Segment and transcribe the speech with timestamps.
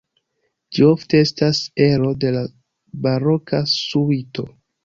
[0.77, 2.43] Ĝi ofte estas ero de la
[3.07, 4.49] baroka suito.